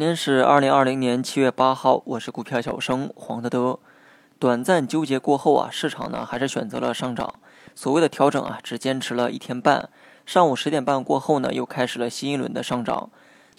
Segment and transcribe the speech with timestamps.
[0.00, 3.78] 今天是二零二零年七月八号，我是股票小生黄德德。
[4.38, 7.34] 短暂纠结过后啊，市场呢还是选择了上涨。
[7.74, 9.90] 所谓的调整啊，只坚持了一天半。
[10.24, 13.10] 上午十点半过后呢，又开始了新一轮的上涨。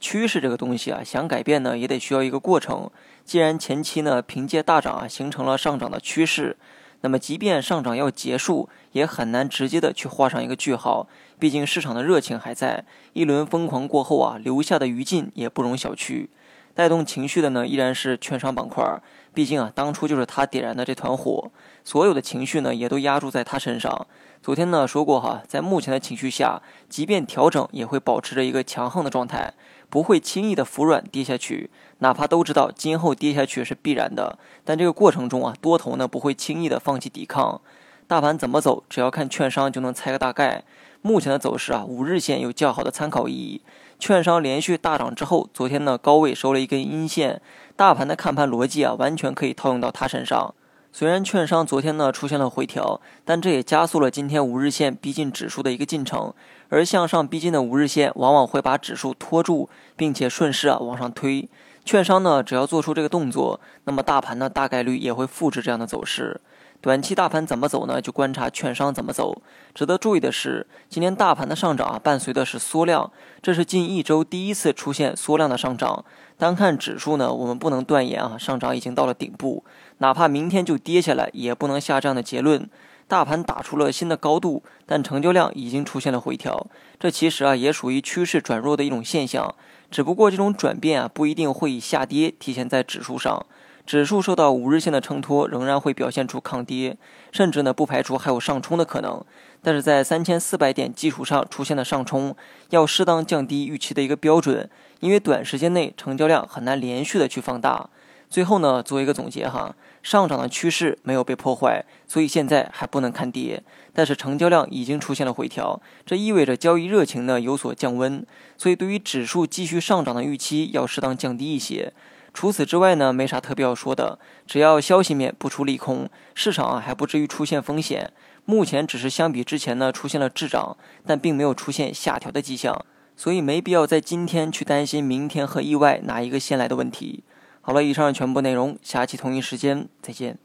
[0.00, 2.90] 趋势这个东西啊，想改变呢，也得需要一个过程。
[3.22, 6.56] 既然前期呢凭借大涨啊形成了上涨的趋势，
[7.02, 11.08] 那么即便上涨要结束，也很难直接的去画上一个句号。
[11.38, 12.84] 毕竟市场的热情还在，
[13.14, 16.28] 一轮疯狂过后啊，留下的余烬也不容小觑。
[16.74, 18.84] 带动情绪的呢，依然是券商板块。
[19.32, 21.52] 毕竟啊，当初就是他点燃的这团火，
[21.84, 24.06] 所有的情绪呢，也都压注在他身上。
[24.42, 29.54] 昨天呢说过哈，在目前的情绪下，即便调整，也会保持着一个强横的状态，
[29.88, 31.70] 不会轻易的服软跌下去。
[31.98, 37.60] 哪怕都知道今后跌下去是必然的，但这个过程中啊，多头呢不会轻易的放弃抵抗。
[38.10, 40.64] 大盘怎么走，只要看券商就能猜个大概。
[41.00, 43.62] 目前的走势啊，五日线有较好的参考意义。
[44.00, 47.40] 券商连续大涨之后，昨天呢高位收了一根阴线，
[47.76, 50.52] 大盘的看盘逻辑啊，完全可以套用到它身上。
[50.92, 56.34] 虽然券商昨天呢出现了回调，但这也加速了今天五日线逼近指数的一个进程。
[56.68, 61.48] 而向上逼近的五日线，往往会把指数拖住，并且顺势啊往上推。
[61.84, 66.40] 券商呢只要做出这个动作，那么大盘呢大概率也会复制这样的走势。
[66.82, 68.00] 短期大盘怎么走呢？
[68.00, 69.42] 就观察券商怎么走。
[69.74, 76.04] 值得注意的是，今天大盘的上涨啊，伴随的是缩量，这是近一周第一次出现缩量的上涨。
[76.38, 79.62] 单看指数呢，我们不能断言啊，上涨已经到了顶部。
[79.98, 82.66] 哪怕明天就跌下来，也不能下这样的结论。
[83.06, 89.54] 大盘打出了新的高度，但成交量已经出现了回调，这其实啊，也属于趋势转弱的一种现象。
[89.90, 93.44] 只不过这种转变啊，不一定会以下跌体现在指数上。
[93.86, 96.96] 指数受到五日线的承托，仍然会表现出抗跌，
[97.32, 99.24] 甚至呢不排除还有上冲的可能。
[99.62, 102.34] 但是在三千四百点基础上出现的上冲，
[102.70, 104.70] 要适当降低预期的一个标准，
[105.00, 107.90] 因为短时间内成交量很难连续的去放大。
[108.28, 113.60] 最后呢，做一个总结哈，上涨的趋势没有被破坏，所以现在还不能看跌。
[113.92, 118.24] 但是成交量已经出现了回调，这意味着交易热情呢有所降温，
[118.56, 121.92] 所以对于指数继续上涨的预期要适当降低一些。
[122.32, 124.18] 除此之外呢，没啥特别要说的。
[124.46, 128.12] 只要消息面不出利空，市场啊还不至于出现风险。
[128.44, 130.76] 目前只是相比之前呢出现了滞涨，
[131.06, 132.84] 但并没有出现下调的迹象，
[133.16, 137.22] 所以没必要在今天去担心明天和意外哪一个先来的问题。
[137.60, 140.38] 好了，以上全部内容，下期同一时间再见。